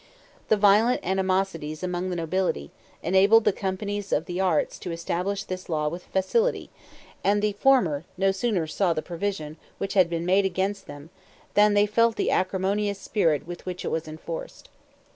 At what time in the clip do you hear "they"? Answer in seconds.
11.75-11.85